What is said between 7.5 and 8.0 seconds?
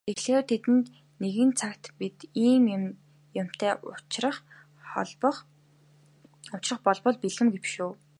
биш үү?